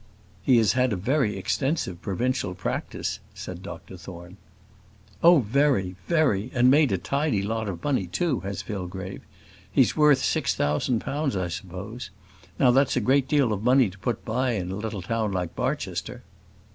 "He 0.41 0.57
has 0.57 0.71
had 0.73 0.93
a 0.93 0.95
very 0.95 1.37
extensive 1.37 2.01
provincial 2.01 2.55
practice," 2.55 3.19
said 3.35 3.61
Dr 3.61 3.97
Thorne. 3.97 4.37
"Oh, 5.21 5.41
very 5.41 5.95
very; 6.07 6.49
and 6.55 6.71
made 6.71 6.91
a 6.91 6.97
tidy 6.97 7.43
lot 7.43 7.69
of 7.69 7.83
money 7.83 8.07
too, 8.07 8.39
has 8.39 8.63
Fillgrave. 8.63 9.21
He's 9.71 9.95
worth 9.95 10.23
six 10.25 10.55
thousand 10.55 11.01
pounds, 11.01 11.35
I 11.35 11.49
suppose; 11.49 12.09
now 12.57 12.71
that's 12.71 12.95
a 12.95 12.99
good 12.99 13.27
deal 13.27 13.53
of 13.53 13.61
money 13.61 13.91
to 13.91 13.99
put 13.99 14.25
by 14.25 14.53
in 14.53 14.71
a 14.71 14.75
little 14.75 15.03
town 15.03 15.33
like 15.33 15.55
Barchester." 15.55 16.23